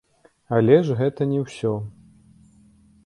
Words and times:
Але 0.59 0.77
ж 0.87 0.97
гэта 1.01 1.27
не 1.33 1.39
ўсё! 1.45 1.73